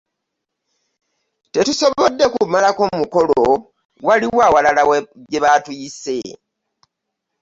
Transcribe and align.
Tetusobodde 1.53 2.25
kumalako 2.33 2.83
mukolo 2.99 3.41
waliwo 4.07 4.39
awalala 4.47 4.81
gye 5.31 5.39
batuyise. 5.43 6.17